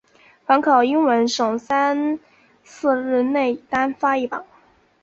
[0.47, 2.17] 凡考英文者三
[2.63, 4.43] 四日内单发一榜。